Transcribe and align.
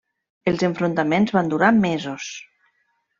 Els 0.51 0.63
enfrontaments 0.67 1.33
van 1.35 1.51
durar 1.51 1.69
mesos. 1.83 2.31